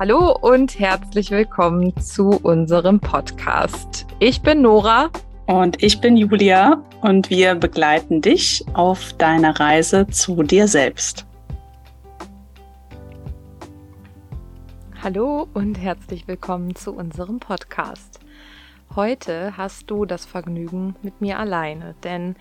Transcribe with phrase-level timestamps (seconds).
[0.00, 4.06] Hallo und herzlich willkommen zu unserem Podcast.
[4.20, 5.10] Ich bin Nora.
[5.48, 11.26] Und ich bin Julia und wir begleiten dich auf deiner Reise zu dir selbst.
[15.02, 18.20] Hallo und herzlich willkommen zu unserem Podcast.
[18.94, 22.36] Heute hast du das Vergnügen mit mir alleine, denn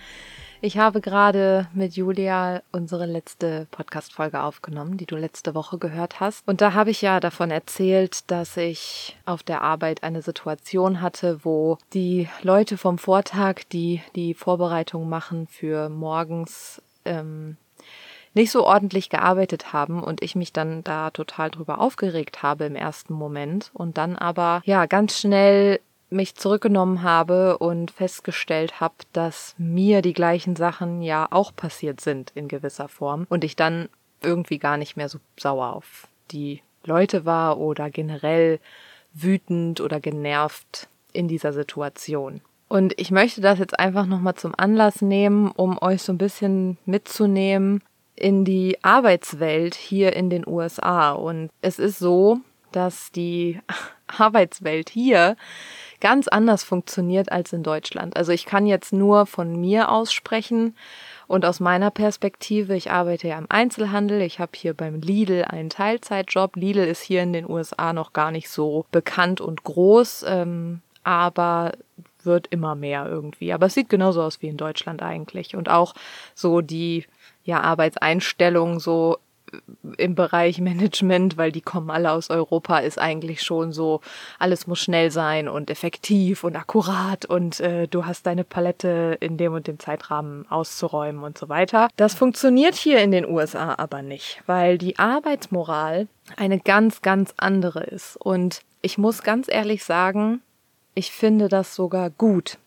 [0.61, 6.47] ich habe gerade mit Julia unsere letzte Podcast-Folge aufgenommen, die du letzte Woche gehört hast.
[6.47, 11.43] Und da habe ich ja davon erzählt, dass ich auf der Arbeit eine Situation hatte,
[11.43, 17.57] wo die Leute vom Vortag, die die Vorbereitung machen für morgens, ähm,
[18.33, 22.75] nicht so ordentlich gearbeitet haben und ich mich dann da total drüber aufgeregt habe im
[22.75, 25.79] ersten Moment und dann aber ja ganz schnell
[26.09, 32.31] mich zurückgenommen habe und festgestellt habe, dass mir die gleichen Sachen ja auch passiert sind
[32.35, 33.89] in gewisser Form und ich dann
[34.21, 38.59] irgendwie gar nicht mehr so sauer auf die Leute war oder generell
[39.13, 42.41] wütend oder genervt in dieser Situation.
[42.69, 46.77] Und ich möchte das jetzt einfach nochmal zum Anlass nehmen, um euch so ein bisschen
[46.85, 47.81] mitzunehmen
[48.15, 51.11] in die Arbeitswelt hier in den USA.
[51.11, 52.39] Und es ist so,
[52.71, 53.59] dass die
[54.17, 55.37] Arbeitswelt hier
[55.99, 58.15] ganz anders funktioniert als in Deutschland.
[58.15, 60.75] Also ich kann jetzt nur von mir aussprechen
[61.27, 65.69] und aus meiner Perspektive, ich arbeite ja im Einzelhandel, ich habe hier beim Lidl einen
[65.69, 66.55] Teilzeitjob.
[66.55, 71.73] Lidl ist hier in den USA noch gar nicht so bekannt und groß, ähm, aber
[72.23, 73.53] wird immer mehr irgendwie.
[73.53, 75.55] Aber es sieht genauso aus wie in Deutschland eigentlich.
[75.55, 75.95] Und auch
[76.33, 77.05] so die
[77.43, 79.17] ja, Arbeitseinstellung so
[79.97, 84.01] im Bereich Management, weil die kommen alle aus Europa, ist eigentlich schon so,
[84.39, 89.37] alles muss schnell sein und effektiv und akkurat und äh, du hast deine Palette in
[89.37, 91.87] dem und dem Zeitrahmen auszuräumen und so weiter.
[91.95, 97.83] Das funktioniert hier in den USA aber nicht, weil die Arbeitsmoral eine ganz, ganz andere
[97.83, 98.17] ist.
[98.17, 100.41] Und ich muss ganz ehrlich sagen,
[100.93, 102.57] ich finde das sogar gut.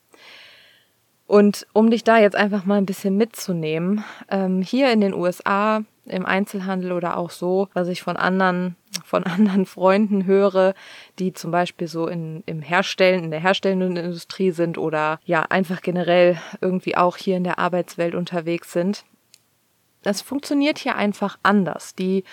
[1.27, 5.85] Und um dich da jetzt einfach mal ein bisschen mitzunehmen, ähm, hier in den USA
[6.05, 10.75] im Einzelhandel oder auch so, was ich von anderen, von anderen Freunden höre,
[11.19, 15.83] die zum Beispiel so in, im Herstellen, in der herstellenden Industrie sind oder ja, einfach
[15.83, 19.05] generell irgendwie auch hier in der Arbeitswelt unterwegs sind.
[20.03, 21.95] Das funktioniert hier einfach anders.
[21.95, 22.25] Die,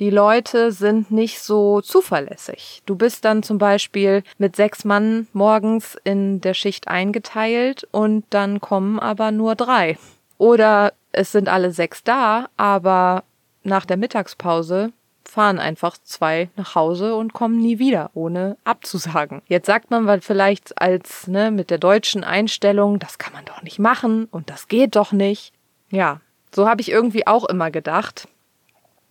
[0.00, 2.82] die Leute sind nicht so zuverlässig.
[2.84, 8.60] Du bist dann zum Beispiel mit sechs Mann morgens in der Schicht eingeteilt und dann
[8.60, 9.98] kommen aber nur drei.
[10.36, 13.24] Oder es sind alle sechs da, aber
[13.62, 14.92] nach der Mittagspause
[15.24, 19.40] fahren einfach zwei nach Hause und kommen nie wieder, ohne abzusagen.
[19.46, 23.78] Jetzt sagt man vielleicht als ne, mit der deutschen Einstellung, das kann man doch nicht
[23.78, 25.52] machen und das geht doch nicht.
[25.90, 26.20] Ja,
[26.54, 28.28] so habe ich irgendwie auch immer gedacht.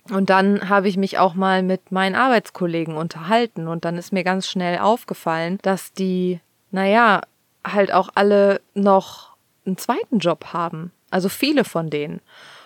[0.09, 4.23] Und dann habe ich mich auch mal mit meinen Arbeitskollegen unterhalten und dann ist mir
[4.23, 6.40] ganz schnell aufgefallen, dass die,
[6.72, 7.22] naja,
[7.63, 9.31] halt auch alle noch
[9.66, 10.91] einen zweiten Job haben.
[11.11, 12.22] Also viele von denen.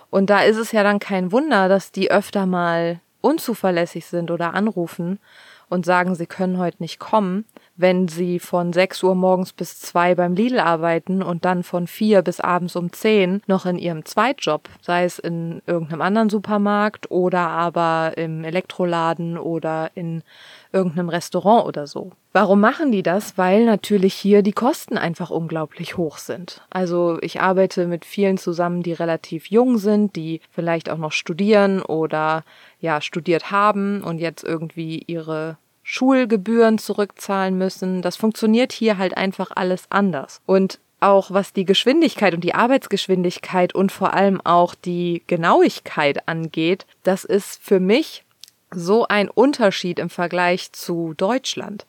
[0.10, 4.54] Und da ist es ja dann kein Wunder, dass die öfter mal unzuverlässig sind oder
[4.54, 5.20] anrufen
[5.68, 7.46] und sagen, sie können heute nicht kommen,
[7.78, 12.22] wenn sie von 6 Uhr morgens bis 2 beim Lidl arbeiten und dann von 4
[12.22, 17.40] bis abends um 10 noch in ihrem Zweitjob, sei es in irgendeinem anderen Supermarkt oder
[17.50, 20.24] aber im Elektroladen oder in
[20.72, 22.12] irgendeinem Restaurant oder so.
[22.34, 23.38] Warum machen die das?
[23.38, 26.62] Weil natürlich hier die Kosten einfach unglaublich hoch sind.
[26.70, 31.82] Also ich arbeite mit vielen zusammen, die relativ jung sind, die vielleicht auch noch studieren
[31.82, 32.44] oder
[32.82, 35.58] ja studiert haben und jetzt irgendwie ihre
[35.88, 38.02] Schulgebühren zurückzahlen müssen.
[38.02, 40.42] Das funktioniert hier halt einfach alles anders.
[40.48, 46.88] Und auch was die Geschwindigkeit und die Arbeitsgeschwindigkeit und vor allem auch die Genauigkeit angeht,
[47.04, 48.26] das ist für mich
[48.72, 51.86] so ein Unterschied im Vergleich zu Deutschland.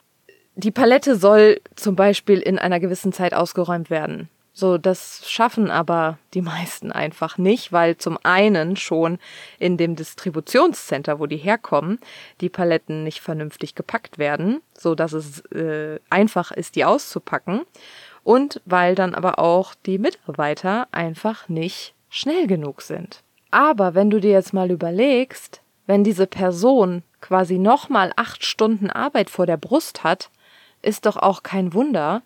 [0.56, 4.28] Die Palette soll zum Beispiel in einer gewissen Zeit ausgeräumt werden.
[4.58, 9.18] So, das schaffen aber die meisten einfach nicht, weil zum einen schon
[9.58, 11.98] in dem Distributionscenter, wo die herkommen,
[12.40, 17.66] die Paletten nicht vernünftig gepackt werden, so dass es äh, einfach ist, die auszupacken.
[18.24, 23.22] Und weil dann aber auch die Mitarbeiter einfach nicht schnell genug sind.
[23.50, 29.28] Aber wenn du dir jetzt mal überlegst, wenn diese Person quasi nochmal acht Stunden Arbeit
[29.28, 30.30] vor der Brust hat,
[30.80, 32.22] ist doch auch kein Wunder,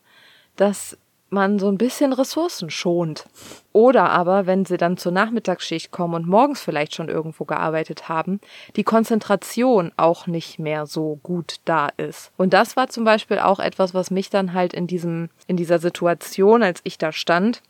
[0.54, 0.96] dass
[1.30, 3.26] man so ein bisschen Ressourcen schont.
[3.72, 8.40] Oder aber, wenn sie dann zur Nachmittagsschicht kommen und morgens vielleicht schon irgendwo gearbeitet haben,
[8.76, 12.32] die Konzentration auch nicht mehr so gut da ist.
[12.36, 15.78] Und das war zum Beispiel auch etwas, was mich dann halt in diesem, in dieser
[15.78, 17.62] Situation, als ich da stand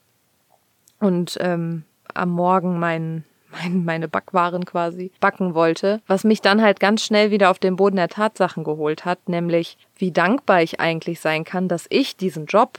[0.98, 1.84] und ähm,
[2.14, 3.24] am Morgen mein,
[3.68, 7.96] meine Backwaren quasi backen wollte, was mich dann halt ganz schnell wieder auf den Boden
[7.96, 12.78] der Tatsachen geholt hat, nämlich wie dankbar ich eigentlich sein kann, dass ich diesen Job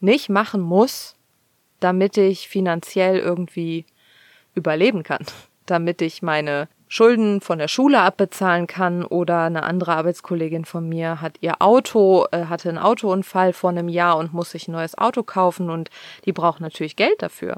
[0.00, 1.16] nicht machen muss,
[1.80, 3.84] damit ich finanziell irgendwie
[4.54, 5.24] überleben kann,
[5.66, 11.20] damit ich meine Schulden von der Schule abbezahlen kann oder eine andere Arbeitskollegin von mir
[11.20, 14.96] hat ihr Auto, äh, hatte einen Autounfall vor einem Jahr und muss sich ein neues
[14.96, 15.90] Auto kaufen und
[16.24, 17.56] die braucht natürlich Geld dafür,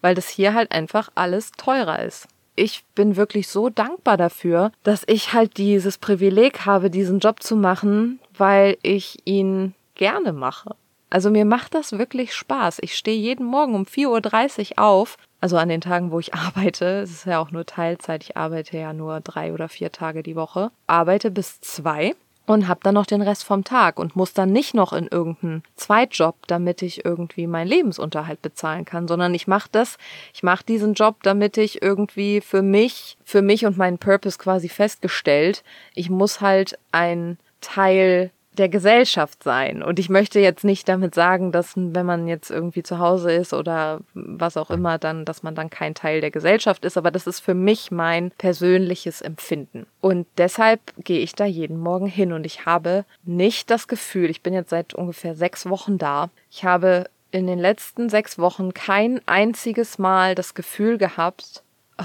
[0.00, 2.28] weil das hier halt einfach alles teurer ist.
[2.54, 7.56] Ich bin wirklich so dankbar dafür, dass ich halt dieses Privileg habe, diesen Job zu
[7.56, 10.76] machen, weil ich ihn gerne mache.
[11.12, 12.78] Also mir macht das wirklich Spaß.
[12.80, 15.18] Ich stehe jeden Morgen um 4.30 Uhr auf.
[15.42, 17.02] Also an den Tagen, wo ich arbeite.
[17.02, 18.24] Es ist ja auch nur Teilzeit.
[18.24, 20.70] Ich arbeite ja nur drei oder vier Tage die Woche.
[20.86, 22.14] Arbeite bis zwei
[22.46, 25.62] und habe dann noch den Rest vom Tag und muss dann nicht noch in irgendeinen
[25.76, 29.98] Zweitjob, damit ich irgendwie meinen Lebensunterhalt bezahlen kann, sondern ich mache das,
[30.32, 34.70] ich mache diesen Job, damit ich irgendwie für mich, für mich und meinen Purpose quasi
[34.70, 35.62] festgestellt,
[35.94, 39.82] ich muss halt ein Teil der Gesellschaft sein.
[39.82, 43.54] Und ich möchte jetzt nicht damit sagen, dass wenn man jetzt irgendwie zu Hause ist
[43.54, 46.98] oder was auch immer, dann, dass man dann kein Teil der Gesellschaft ist.
[46.98, 49.86] Aber das ist für mich mein persönliches Empfinden.
[50.00, 54.42] Und deshalb gehe ich da jeden Morgen hin und ich habe nicht das Gefühl, ich
[54.42, 59.20] bin jetzt seit ungefähr sechs Wochen da, ich habe in den letzten sechs Wochen kein
[59.26, 61.62] einziges Mal das Gefühl gehabt,
[61.98, 62.04] oh,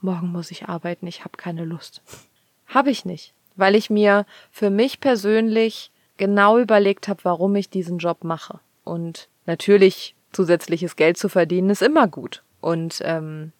[0.00, 2.02] morgen muss ich arbeiten, ich habe keine Lust.
[2.66, 7.98] habe ich nicht weil ich mir für mich persönlich genau überlegt habe, warum ich diesen
[7.98, 8.60] Job mache.
[8.84, 12.42] Und natürlich zusätzliches Geld zu verdienen ist immer gut.
[12.60, 13.52] Und ähm,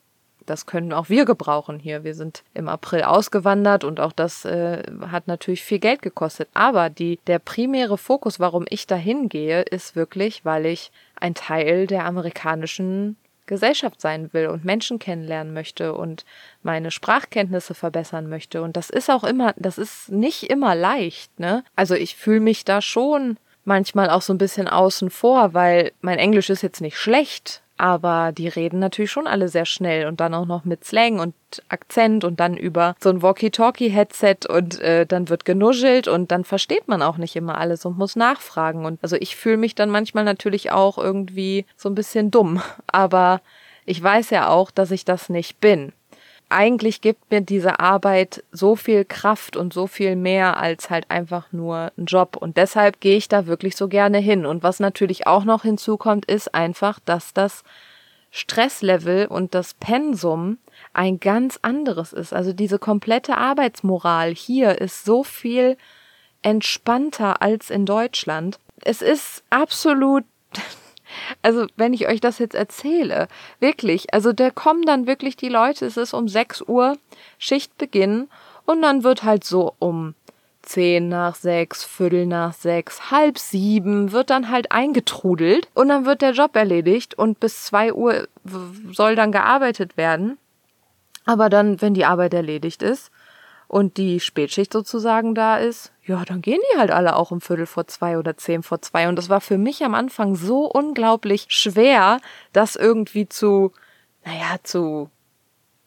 [0.46, 2.04] das können auch wir gebrauchen hier.
[2.04, 6.48] Wir sind im April ausgewandert und auch das äh, hat natürlich viel Geld gekostet.
[6.54, 11.86] Aber die, der primäre Fokus, warum ich dahin gehe, ist wirklich, weil ich ein Teil
[11.86, 16.24] der amerikanischen Gesellschaft sein will und Menschen kennenlernen möchte und
[16.62, 18.62] meine Sprachkenntnisse verbessern möchte.
[18.62, 21.64] Und das ist auch immer, das ist nicht immer leicht, ne?
[21.76, 26.18] Also ich fühle mich da schon manchmal auch so ein bisschen außen vor, weil mein
[26.18, 30.34] Englisch ist jetzt nicht schlecht, aber die reden natürlich schon alle sehr schnell und dann
[30.34, 31.34] auch noch mit Slang und
[31.68, 36.88] Akzent und dann über so ein Walkie-Talkie-Headset und äh, dann wird genuschelt und dann versteht
[36.88, 38.84] man auch nicht immer alles und muss nachfragen.
[38.84, 42.60] Und also ich fühle mich dann manchmal natürlich auch irgendwie so ein bisschen dumm.
[42.86, 43.40] Aber
[43.86, 45.92] ich weiß ja auch, dass ich das nicht bin
[46.54, 51.52] eigentlich gibt mir diese Arbeit so viel Kraft und so viel mehr als halt einfach
[51.52, 52.36] nur ein Job.
[52.36, 54.46] Und deshalb gehe ich da wirklich so gerne hin.
[54.46, 57.64] Und was natürlich auch noch hinzukommt, ist einfach, dass das
[58.30, 60.58] Stresslevel und das Pensum
[60.92, 62.32] ein ganz anderes ist.
[62.32, 65.76] Also diese komplette Arbeitsmoral hier ist so viel
[66.42, 68.58] entspannter als in Deutschland.
[68.82, 70.24] Es ist absolut
[71.42, 73.28] also, wenn ich euch das jetzt erzähle,
[73.60, 76.96] wirklich, also da kommen dann wirklich die Leute, es ist um 6 Uhr
[77.38, 78.28] Schichtbeginn
[78.64, 80.14] und dann wird halt so um
[80.62, 86.22] 10 nach 6, Viertel nach 6, halb sieben wird dann halt eingetrudelt und dann wird
[86.22, 88.28] der Job erledigt und bis 2 Uhr
[88.92, 90.38] soll dann gearbeitet werden.
[91.26, 93.10] Aber dann, wenn die Arbeit erledigt ist,
[93.74, 97.66] und die Spätschicht sozusagen da ist, ja, dann gehen die halt alle auch um Viertel
[97.66, 99.08] vor zwei oder zehn vor zwei.
[99.08, 102.20] Und das war für mich am Anfang so unglaublich schwer,
[102.52, 103.72] das irgendwie zu,
[104.24, 105.10] naja, zu,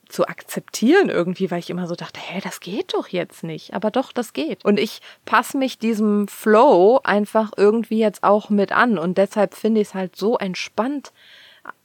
[0.09, 3.73] zu akzeptieren irgendwie, weil ich immer so dachte, hä, das geht doch jetzt nicht.
[3.73, 4.65] Aber doch, das geht.
[4.65, 8.97] Und ich passe mich diesem Flow einfach irgendwie jetzt auch mit an.
[8.97, 11.13] Und deshalb finde ich es halt so entspannt,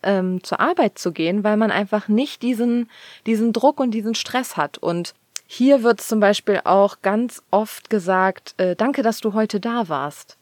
[0.02, 2.90] ähm, zur Arbeit zu gehen, weil man einfach nicht diesen,
[3.24, 4.78] diesen Druck und diesen Stress hat.
[4.78, 5.14] Und
[5.54, 10.38] hier wird zum Beispiel auch ganz oft gesagt, äh, danke, dass du heute da warst.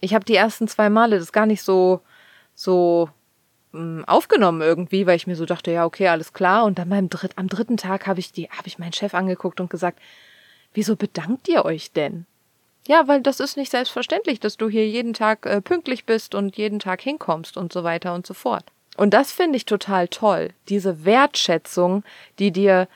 [0.00, 2.00] Ich habe die ersten zwei Male das gar nicht so,
[2.54, 3.08] so
[3.72, 6.64] mh, mm, aufgenommen irgendwie, weil ich mir so dachte, ja, okay, alles klar.
[6.64, 9.60] Und dann beim dritt, am dritten Tag habe ich die, habe ich meinen Chef angeguckt
[9.60, 9.98] und gesagt,
[10.74, 12.24] wieso bedankt ihr euch denn?
[12.86, 16.56] Ja, weil das ist nicht selbstverständlich, dass du hier jeden Tag äh, pünktlich bist und
[16.56, 18.66] jeden Tag hinkommst und so weiter und so fort.
[18.96, 22.04] Und das finde ich total toll, diese Wertschätzung,
[22.38, 22.86] die dir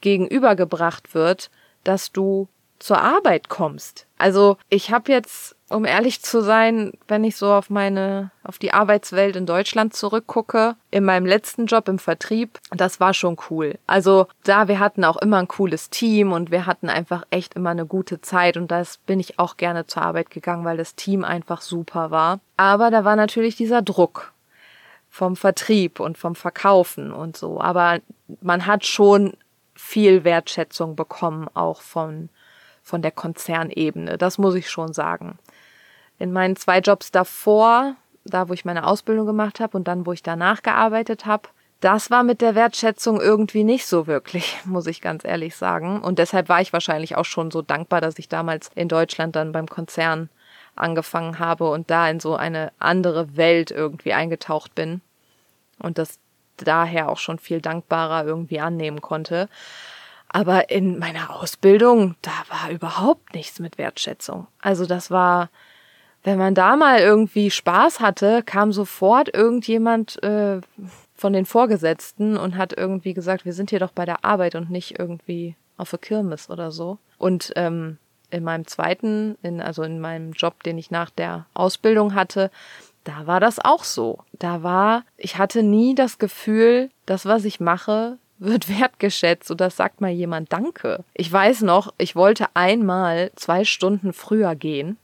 [0.00, 1.50] gegenübergebracht wird,
[1.84, 2.48] dass du
[2.82, 4.06] zur Arbeit kommst.
[4.18, 8.72] Also ich habe jetzt, um ehrlich zu sein, wenn ich so auf meine, auf die
[8.72, 13.78] Arbeitswelt in Deutschland zurückgucke, in meinem letzten Job im Vertrieb, das war schon cool.
[13.86, 17.70] Also da, wir hatten auch immer ein cooles Team und wir hatten einfach echt immer
[17.70, 21.22] eine gute Zeit und das bin ich auch gerne zur Arbeit gegangen, weil das Team
[21.22, 22.40] einfach super war.
[22.56, 24.32] Aber da war natürlich dieser Druck
[25.08, 27.60] vom Vertrieb und vom Verkaufen und so.
[27.60, 28.00] Aber
[28.40, 29.34] man hat schon
[29.82, 32.30] viel Wertschätzung bekommen, auch von,
[32.82, 34.16] von der Konzernebene.
[34.16, 35.38] Das muss ich schon sagen.
[36.18, 40.12] In meinen zwei Jobs davor, da wo ich meine Ausbildung gemacht habe und dann wo
[40.12, 41.48] ich danach gearbeitet habe,
[41.80, 46.00] das war mit der Wertschätzung irgendwie nicht so wirklich, muss ich ganz ehrlich sagen.
[46.00, 49.50] Und deshalb war ich wahrscheinlich auch schon so dankbar, dass ich damals in Deutschland dann
[49.50, 50.30] beim Konzern
[50.76, 55.02] angefangen habe und da in so eine andere Welt irgendwie eingetaucht bin
[55.80, 56.18] und das
[56.56, 59.48] daher auch schon viel dankbarer irgendwie annehmen konnte.
[60.28, 64.46] Aber in meiner Ausbildung, da war überhaupt nichts mit Wertschätzung.
[64.60, 65.50] Also das war,
[66.24, 70.60] wenn man da mal irgendwie Spaß hatte, kam sofort irgendjemand äh,
[71.14, 74.70] von den Vorgesetzten und hat irgendwie gesagt, wir sind hier doch bei der Arbeit und
[74.70, 76.98] nicht irgendwie auf der Kirmes oder so.
[77.18, 77.98] Und ähm,
[78.30, 82.50] in meinem zweiten, in, also in meinem Job, den ich nach der Ausbildung hatte,
[83.04, 84.18] da war das auch so.
[84.32, 90.00] Da war, ich hatte nie das Gefühl, das, was ich mache, wird wertgeschätzt oder sagt
[90.00, 91.04] mal jemand Danke.
[91.14, 94.96] Ich weiß noch, ich wollte einmal zwei Stunden früher gehen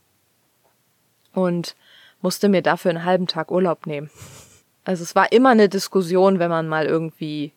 [1.32, 1.76] und
[2.20, 4.10] musste mir dafür einen halben Tag Urlaub nehmen.
[4.84, 7.52] Also es war immer eine Diskussion, wenn man mal irgendwie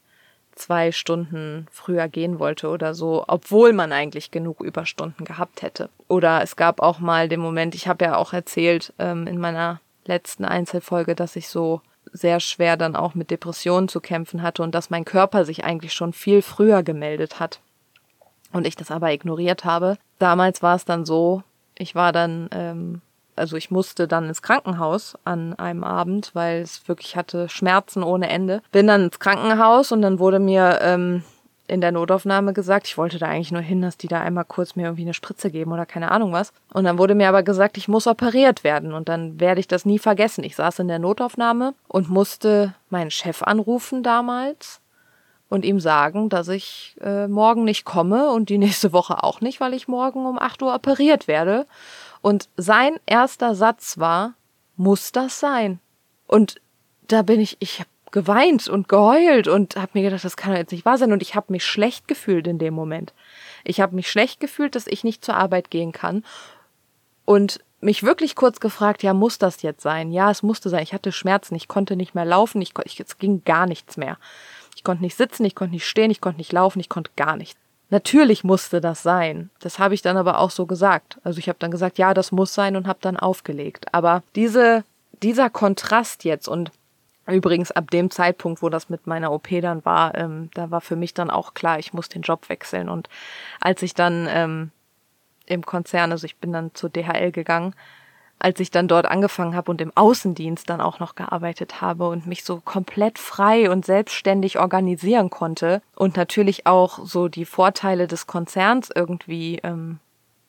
[0.55, 5.89] zwei Stunden früher gehen wollte oder so, obwohl man eigentlich genug Überstunden gehabt hätte.
[6.09, 9.79] Oder es gab auch mal den Moment, ich habe ja auch erzählt ähm, in meiner
[10.05, 11.81] letzten Einzelfolge, dass ich so
[12.11, 15.93] sehr schwer dann auch mit Depressionen zu kämpfen hatte und dass mein Körper sich eigentlich
[15.93, 17.59] schon viel früher gemeldet hat
[18.51, 19.97] und ich das aber ignoriert habe.
[20.19, 21.43] Damals war es dann so,
[21.77, 23.01] ich war dann ähm,
[23.35, 28.29] also ich musste dann ins Krankenhaus an einem Abend, weil es wirklich hatte Schmerzen ohne
[28.29, 28.61] Ende.
[28.71, 31.23] Bin dann ins Krankenhaus und dann wurde mir ähm,
[31.71, 34.75] in der Notaufnahme gesagt, ich wollte da eigentlich nur hin, dass die da einmal kurz
[34.75, 36.51] mir irgendwie eine Spritze geben oder keine Ahnung was.
[36.73, 39.85] Und dann wurde mir aber gesagt, ich muss operiert werden und dann werde ich das
[39.85, 40.43] nie vergessen.
[40.43, 44.81] Ich saß in der Notaufnahme und musste meinen Chef anrufen damals
[45.47, 49.61] und ihm sagen, dass ich äh, morgen nicht komme und die nächste Woche auch nicht,
[49.61, 51.67] weil ich morgen um 8 Uhr operiert werde.
[52.21, 54.33] Und sein erster Satz war,
[54.75, 55.79] muss das sein?
[56.27, 56.59] Und
[57.07, 60.59] da bin ich, ich habe geweint und geheult und habe mir gedacht, das kann doch
[60.59, 61.11] jetzt nicht wahr sein.
[61.11, 63.13] Und ich habe mich schlecht gefühlt in dem Moment.
[63.63, 66.23] Ich habe mich schlecht gefühlt, dass ich nicht zur Arbeit gehen kann.
[67.25, 70.11] Und mich wirklich kurz gefragt, ja, muss das jetzt sein?
[70.11, 70.83] Ja, es musste sein.
[70.83, 74.17] Ich hatte Schmerzen, ich konnte nicht mehr laufen, ich, ich, es ging gar nichts mehr.
[74.75, 77.35] Ich konnte nicht sitzen, ich konnte nicht stehen, ich konnte nicht laufen, ich konnte gar
[77.35, 77.59] nichts.
[77.89, 79.49] Natürlich musste das sein.
[79.59, 81.17] Das habe ich dann aber auch so gesagt.
[81.23, 83.93] Also ich habe dann gesagt, ja, das muss sein und habe dann aufgelegt.
[83.93, 84.85] Aber diese,
[85.21, 86.71] dieser Kontrast jetzt und
[87.31, 90.95] übrigens ab dem Zeitpunkt, wo das mit meiner OP dann war, ähm, da war für
[90.95, 92.89] mich dann auch klar, ich muss den Job wechseln.
[92.89, 93.09] Und
[93.59, 94.71] als ich dann ähm,
[95.45, 97.73] im Konzern, also ich bin dann zur DHL gegangen,
[98.39, 102.25] als ich dann dort angefangen habe und im Außendienst dann auch noch gearbeitet habe und
[102.25, 108.25] mich so komplett frei und selbstständig organisieren konnte und natürlich auch so die Vorteile des
[108.25, 109.99] Konzerns irgendwie ähm,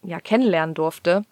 [0.02, 1.24] ja kennenlernen durfte,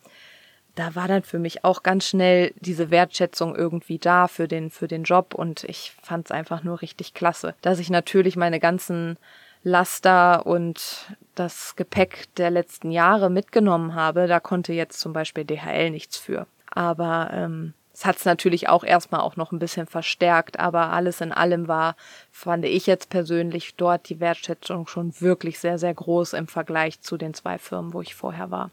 [0.75, 4.89] da war dann für mich auch ganz schnell diese Wertschätzung irgendwie da für den für
[4.89, 9.17] den Job und ich fand es einfach nur richtig klasse, dass ich natürlich meine ganzen
[9.63, 15.91] Laster und das Gepäck der letzten Jahre mitgenommen habe, da konnte jetzt zum Beispiel DHL
[15.91, 16.47] nichts für.
[16.71, 21.21] Aber ähm, es hat es natürlich auch erstmal auch noch ein bisschen verstärkt, aber alles
[21.21, 21.97] in allem war,
[22.31, 27.19] fand ich jetzt persönlich dort die Wertschätzung schon wirklich sehr, sehr groß im Vergleich zu
[27.19, 28.71] den zwei Firmen, wo ich vorher war.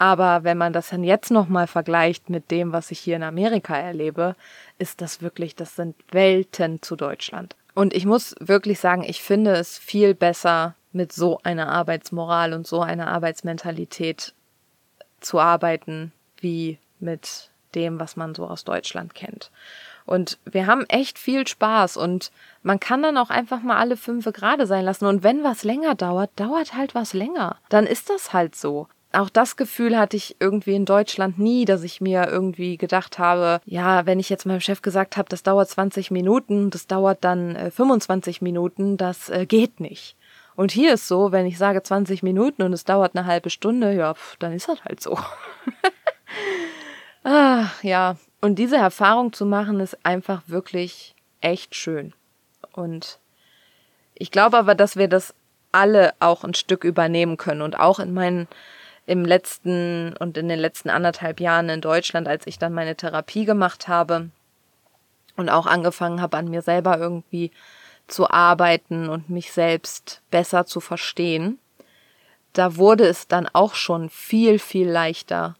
[0.00, 3.76] Aber wenn man das dann jetzt nochmal vergleicht mit dem, was ich hier in Amerika
[3.76, 4.36] erlebe,
[4.78, 7.56] ist das wirklich, das sind Welten zu Deutschland.
[7.74, 12.64] Und ich muss wirklich sagen, ich finde es viel besser, mit so einer Arbeitsmoral und
[12.64, 14.34] so einer Arbeitsmentalität
[15.18, 19.50] zu arbeiten, wie mit dem, was man so aus Deutschland kennt.
[20.06, 22.30] Und wir haben echt viel Spaß und
[22.62, 25.06] man kann dann auch einfach mal alle fünf gerade sein lassen.
[25.06, 27.56] Und wenn was länger dauert, dauert halt was länger.
[27.68, 31.82] Dann ist das halt so auch das Gefühl hatte ich irgendwie in Deutschland nie, dass
[31.82, 35.68] ich mir irgendwie gedacht habe, ja, wenn ich jetzt meinem Chef gesagt habe, das dauert
[35.68, 40.16] 20 Minuten, das dauert dann äh, 25 Minuten, das äh, geht nicht.
[40.56, 43.94] Und hier ist so, wenn ich sage 20 Minuten und es dauert eine halbe Stunde,
[43.94, 45.16] ja, pf, dann ist das halt so.
[47.22, 48.16] Ach, ja.
[48.40, 52.12] Und diese Erfahrung zu machen, ist einfach wirklich echt schön.
[52.72, 53.18] Und
[54.14, 55.34] ich glaube aber, dass wir das
[55.72, 58.48] alle auch ein Stück übernehmen können und auch in meinen
[59.08, 63.46] im letzten und in den letzten anderthalb Jahren in Deutschland, als ich dann meine Therapie
[63.46, 64.28] gemacht habe
[65.34, 67.50] und auch angefangen habe, an mir selber irgendwie
[68.06, 71.58] zu arbeiten und mich selbst besser zu verstehen,
[72.52, 75.56] da wurde es dann auch schon viel, viel leichter,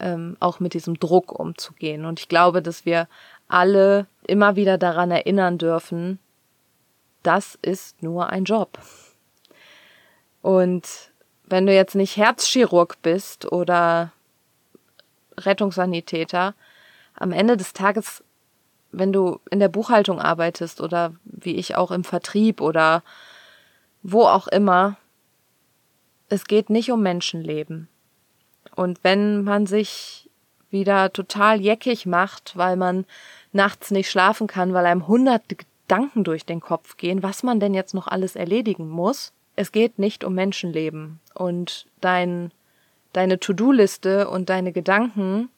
[0.00, 2.04] ähm, auch mit diesem Druck umzugehen.
[2.04, 3.06] Und ich glaube, dass wir
[3.46, 6.18] alle immer wieder daran erinnern dürfen,
[7.22, 8.80] das ist nur ein Job.
[10.42, 11.12] Und
[11.48, 14.12] wenn du jetzt nicht Herzchirurg bist oder
[15.36, 16.54] Rettungssanitäter,
[17.14, 18.22] am Ende des Tages
[18.92, 23.02] wenn du in der Buchhaltung arbeitest oder wie ich auch im Vertrieb oder
[24.02, 24.96] wo auch immer,
[26.28, 27.88] es geht nicht um Menschenleben.
[28.74, 30.30] Und wenn man sich
[30.70, 33.06] wieder total jeckig macht, weil man
[33.52, 37.74] nachts nicht schlafen kann, weil einem hunderte Gedanken durch den Kopf gehen, was man denn
[37.74, 41.18] jetzt noch alles erledigen muss, es geht nicht um Menschenleben.
[41.34, 42.52] Und dein,
[43.12, 45.48] deine To-Do-Liste und deine Gedanken,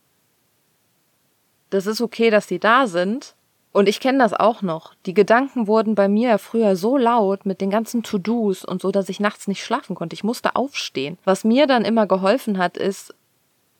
[1.68, 3.34] das ist okay, dass die da sind,
[3.72, 4.94] und ich kenne das auch noch.
[5.06, 9.08] Die Gedanken wurden bei mir früher so laut mit den ganzen To-Dos und so, dass
[9.08, 10.14] ich nachts nicht schlafen konnte.
[10.14, 11.18] Ich musste aufstehen.
[11.24, 13.14] Was mir dann immer geholfen hat, ist,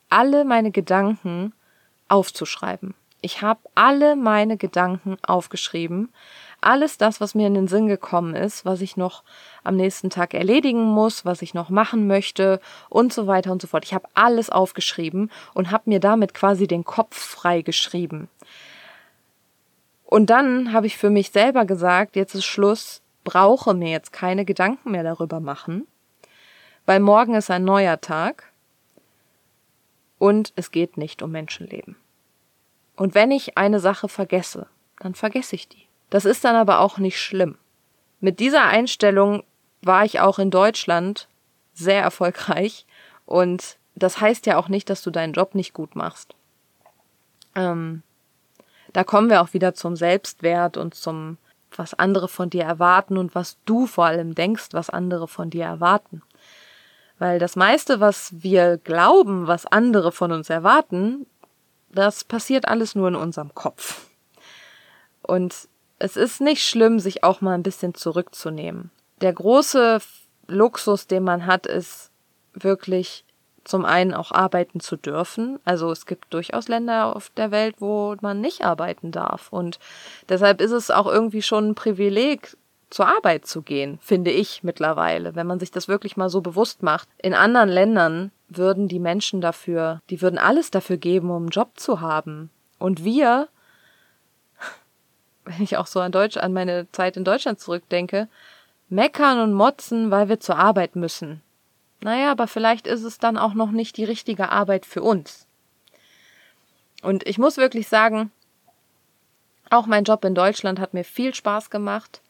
[0.09, 1.55] alle meine Gedanken
[2.09, 2.95] aufzuschreiben.
[3.21, 6.11] Ich habe alle meine Gedanken aufgeschrieben.
[6.61, 9.25] Alles das, was mir in den Sinn gekommen ist, was ich noch
[9.65, 13.69] am nächsten Tag erledigen muss, was ich noch machen möchte und so weiter und so
[13.69, 13.85] fort.
[13.85, 18.29] Ich habe alles aufgeschrieben und habe mir damit quasi den Kopf frei geschrieben.
[20.05, 24.45] Und dann habe ich für mich selber gesagt, jetzt ist Schluss, brauche mir jetzt keine
[24.45, 25.87] Gedanken mehr darüber machen,
[26.85, 28.53] weil morgen ist ein neuer Tag
[30.19, 31.97] und es geht nicht um Menschenleben.
[32.97, 34.67] Und wenn ich eine Sache vergesse,
[34.99, 35.90] dann vergesse ich die.
[36.11, 37.57] Das ist dann aber auch nicht schlimm.
[38.21, 39.45] Mit dieser Einstellung
[39.83, 41.29] war ich auch in Deutschland
[41.73, 42.87] sehr erfolgreich
[43.25, 46.35] und das heißt ja auch nicht, dass du deinen Job nicht gut machst.
[47.55, 48.03] Ähm,
[48.93, 51.39] da kommen wir auch wieder zum Selbstwert und zum,
[51.75, 55.65] was andere von dir erwarten und was du vor allem denkst, was andere von dir
[55.65, 56.23] erwarten.
[57.19, 61.27] Weil das meiste, was wir glauben, was andere von uns erwarten,
[61.91, 64.07] das passiert alles nur in unserem Kopf.
[65.23, 65.69] Und
[66.01, 68.91] es ist nicht schlimm, sich auch mal ein bisschen zurückzunehmen.
[69.21, 70.01] Der große
[70.49, 72.11] Luxus, den man hat, ist
[72.55, 73.25] wirklich
[73.65, 75.61] zum einen auch arbeiten zu dürfen.
[75.65, 79.53] Also es gibt durchaus Länder auf der Welt, wo man nicht arbeiten darf.
[79.53, 79.79] Und
[80.29, 82.57] deshalb ist es auch irgendwie schon ein Privileg,
[82.91, 86.83] zur Arbeit zu gehen, finde ich mittlerweile, wenn man sich das wirklich mal so bewusst
[86.83, 87.09] macht.
[87.23, 91.79] In anderen Ländern würden die Menschen dafür, die würden alles dafür geben, um einen Job
[91.79, 92.51] zu haben.
[92.79, 93.49] Und wir,
[95.45, 98.29] wenn ich auch so an Deutsch, an meine Zeit in Deutschland zurückdenke,
[98.89, 101.43] meckern und motzen, weil wir zur Arbeit müssen.
[102.03, 105.47] Naja, aber vielleicht ist es dann auch noch nicht die richtige Arbeit für uns.
[107.03, 108.31] Und ich muss wirklich sagen,
[109.71, 112.21] auch mein Job in Deutschland hat mir viel Spaß gemacht,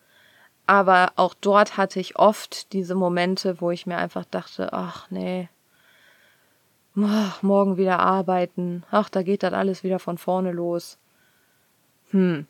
[0.67, 5.49] aber auch dort hatte ich oft diese Momente, wo ich mir einfach dachte, ach nee,
[6.95, 10.99] morgen wieder arbeiten, ach, da geht das alles wieder von vorne los.
[12.11, 12.47] Hm.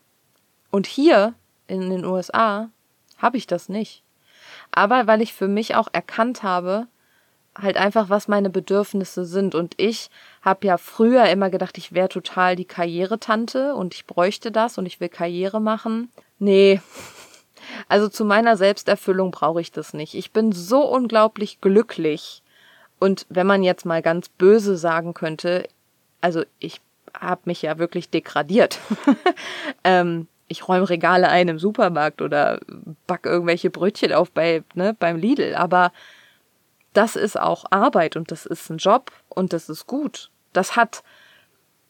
[0.70, 1.34] Und hier
[1.66, 2.70] in den USA
[3.18, 4.02] habe ich das nicht.
[4.72, 6.86] Aber weil ich für mich auch erkannt habe,
[7.58, 9.54] halt einfach, was meine Bedürfnisse sind.
[9.54, 10.10] Und ich
[10.42, 14.86] habe ja früher immer gedacht, ich wäre total die Karrieretante und ich bräuchte das und
[14.86, 16.10] ich will Karriere machen.
[16.38, 16.80] Nee.
[17.88, 20.14] Also zu meiner Selbsterfüllung brauche ich das nicht.
[20.14, 22.42] Ich bin so unglaublich glücklich.
[22.98, 25.68] Und wenn man jetzt mal ganz böse sagen könnte,
[26.22, 26.80] also ich
[27.12, 28.78] habe mich ja wirklich degradiert.
[29.84, 32.60] ähm, ich räume Regale ein im Supermarkt oder
[33.06, 35.54] back irgendwelche Brötchen auf bei, ne, beim Lidl.
[35.54, 35.92] Aber
[36.92, 40.30] das ist auch Arbeit und das ist ein Job und das ist gut.
[40.52, 41.04] Das hat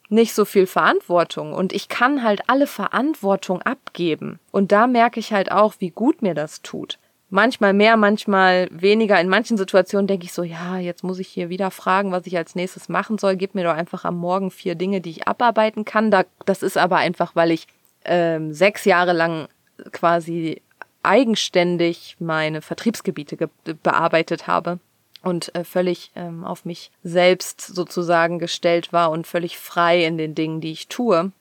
[0.09, 4.39] nicht so viel Verantwortung und ich kann halt alle Verantwortung abgeben.
[4.51, 6.99] Und da merke ich halt auch, wie gut mir das tut.
[7.31, 9.19] Manchmal mehr, manchmal weniger.
[9.19, 12.37] In manchen Situationen denke ich so, ja, jetzt muss ich hier wieder fragen, was ich
[12.37, 13.37] als nächstes machen soll.
[13.37, 16.11] Gib mir doch einfach am Morgen vier Dinge, die ich abarbeiten kann.
[16.11, 17.67] Da, das ist aber einfach, weil ich
[18.05, 19.47] ähm, sechs Jahre lang
[19.91, 20.61] quasi
[21.03, 23.49] eigenständig meine Vertriebsgebiete
[23.81, 24.79] bearbeitet habe
[25.23, 30.35] und äh, völlig ähm, auf mich selbst sozusagen gestellt war und völlig frei in den
[30.35, 31.31] Dingen, die ich tue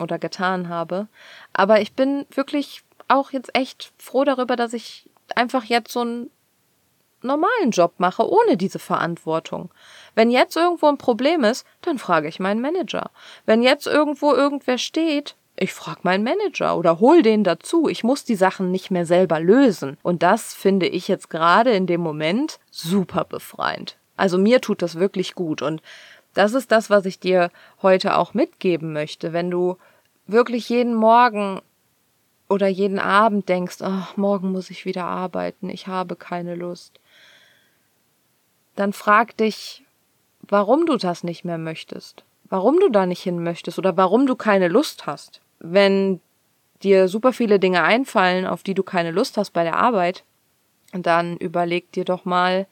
[0.00, 1.08] oder getan habe.
[1.52, 6.30] Aber ich bin wirklich auch jetzt echt froh darüber, dass ich einfach jetzt so einen
[7.22, 9.70] normalen Job mache, ohne diese Verantwortung.
[10.14, 13.10] Wenn jetzt irgendwo ein Problem ist, dann frage ich meinen Manager.
[13.44, 17.88] Wenn jetzt irgendwo irgendwer steht, ich frage meinen Manager oder hol den dazu.
[17.88, 19.96] Ich muss die Sachen nicht mehr selber lösen.
[20.02, 23.96] Und das finde ich jetzt gerade in dem Moment super befreiend.
[24.16, 25.62] Also mir tut das wirklich gut.
[25.62, 25.82] Und
[26.34, 27.50] das ist das, was ich dir
[27.82, 29.32] heute auch mitgeben möchte.
[29.32, 29.76] Wenn du
[30.26, 31.60] wirklich jeden Morgen
[32.48, 37.00] oder jeden Abend denkst, ach, morgen muss ich wieder arbeiten, ich habe keine Lust,
[38.76, 39.84] dann frag dich,
[40.42, 44.36] warum du das nicht mehr möchtest, warum du da nicht hin möchtest oder warum du
[44.36, 46.20] keine Lust hast wenn
[46.82, 50.24] dir super viele Dinge einfallen, auf die du keine Lust hast bei der Arbeit,
[50.92, 52.66] dann überleg dir doch mal,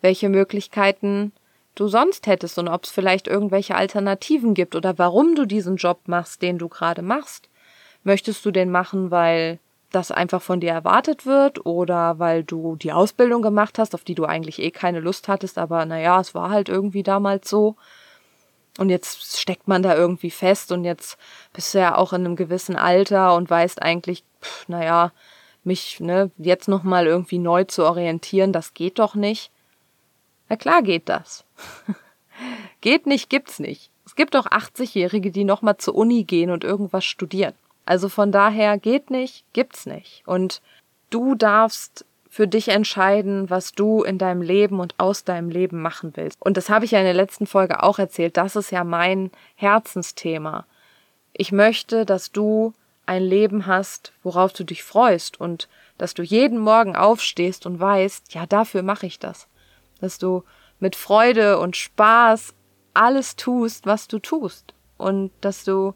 [0.00, 1.32] welche Möglichkeiten
[1.74, 6.00] du sonst hättest und ob es vielleicht irgendwelche Alternativen gibt oder warum du diesen Job
[6.06, 7.48] machst, den du gerade machst.
[8.04, 9.58] Möchtest du den machen, weil
[9.90, 14.14] das einfach von dir erwartet wird oder weil du die Ausbildung gemacht hast, auf die
[14.14, 17.76] du eigentlich eh keine Lust hattest, aber naja, es war halt irgendwie damals so.
[18.78, 21.18] Und jetzt steckt man da irgendwie fest und jetzt
[21.52, 25.12] bist du ja auch in einem gewissen Alter und weißt eigentlich, pff, naja,
[25.64, 29.50] mich ne, jetzt nochmal irgendwie neu zu orientieren, das geht doch nicht.
[30.48, 31.44] Na klar geht das.
[32.80, 33.90] geht nicht, gibt's nicht.
[34.06, 37.54] Es gibt auch 80-Jährige, die nochmal zur Uni gehen und irgendwas studieren.
[37.84, 40.22] Also von daher geht nicht, gibt's nicht.
[40.24, 40.62] Und
[41.10, 46.12] du darfst für dich entscheiden, was du in deinem Leben und aus deinem Leben machen
[46.14, 46.40] willst.
[46.40, 48.36] Und das habe ich ja in der letzten Folge auch erzählt.
[48.36, 50.66] Das ist ja mein Herzensthema.
[51.32, 52.74] Ich möchte, dass du
[53.06, 58.34] ein Leben hast, worauf du dich freust und dass du jeden Morgen aufstehst und weißt,
[58.34, 59.48] ja, dafür mache ich das.
[60.00, 60.44] Dass du
[60.78, 62.54] mit Freude und Spaß
[62.92, 64.74] alles tust, was du tust.
[64.98, 65.94] Und dass du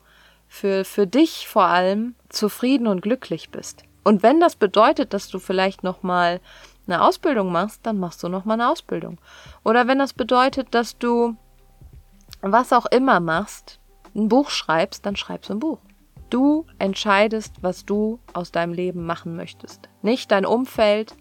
[0.48, 3.84] für, für dich vor allem zufrieden und glücklich bist.
[4.04, 6.40] Und wenn das bedeutet, dass du vielleicht nochmal
[6.86, 9.18] eine Ausbildung machst, dann machst du nochmal eine Ausbildung.
[9.64, 11.36] Oder wenn das bedeutet, dass du
[12.40, 13.78] was auch immer machst,
[14.14, 15.78] ein Buch schreibst, dann schreibst du ein Buch.
[16.28, 19.88] Du entscheidest, was du aus deinem Leben machen möchtest.
[20.02, 21.14] Nicht dein Umfeld,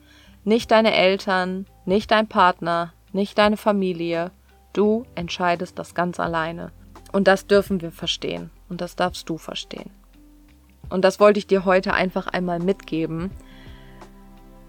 [0.44, 4.32] nicht deine Eltern, nicht dein Partner, nicht deine Familie.
[4.74, 6.72] Du entscheidest das ganz alleine.
[7.12, 8.50] Und das dürfen wir verstehen.
[8.70, 9.92] Und das darfst du verstehen.
[10.92, 13.32] Und das wollte ich dir heute einfach einmal mitgeben.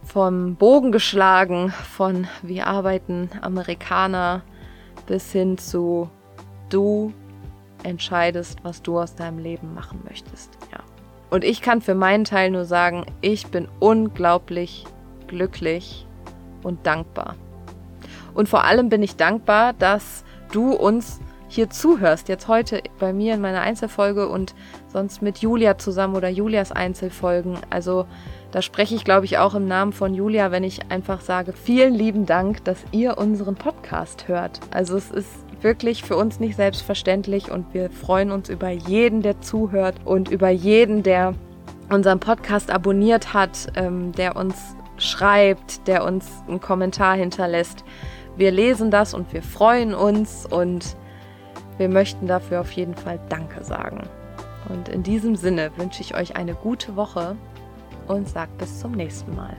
[0.04, 4.42] Vom Bogen geschlagen, von wie arbeiten Amerikaner
[5.06, 6.08] bis hin zu
[6.70, 7.12] du
[7.82, 10.56] entscheidest, was du aus deinem Leben machen möchtest.
[10.70, 10.78] Ja.
[11.30, 14.84] Und ich kann für meinen Teil nur sagen, ich bin unglaublich
[15.26, 16.06] glücklich
[16.62, 17.36] und dankbar.
[18.34, 21.20] Und vor allem bin ich dankbar, dass du uns
[21.52, 24.54] hier zuhörst, jetzt heute bei mir in meiner Einzelfolge und
[24.88, 27.58] sonst mit Julia zusammen oder Julias Einzelfolgen.
[27.68, 28.06] Also
[28.52, 31.92] da spreche ich, glaube ich, auch im Namen von Julia, wenn ich einfach sage, vielen
[31.94, 34.60] lieben Dank, dass ihr unseren Podcast hört.
[34.70, 35.28] Also es ist
[35.60, 40.48] wirklich für uns nicht selbstverständlich und wir freuen uns über jeden, der zuhört und über
[40.48, 41.34] jeden, der
[41.90, 44.56] unseren Podcast abonniert hat, ähm, der uns
[44.96, 47.84] schreibt, der uns einen Kommentar hinterlässt.
[48.38, 50.96] Wir lesen das und wir freuen uns und
[51.78, 54.08] wir möchten dafür auf jeden Fall Danke sagen.
[54.68, 57.36] Und in diesem Sinne wünsche ich euch eine gute Woche
[58.06, 59.56] und sagt bis zum nächsten Mal.